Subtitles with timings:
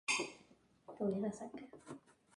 [0.07, 1.69] Hijo de padres libaneses.